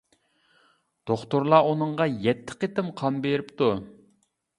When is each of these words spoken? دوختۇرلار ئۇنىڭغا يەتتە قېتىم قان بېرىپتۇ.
دوختۇرلار 1.09 1.69
ئۇنىڭغا 1.73 2.07
يەتتە 2.23 2.57
قېتىم 2.63 2.89
قان 3.03 3.21
بېرىپتۇ. 3.27 3.69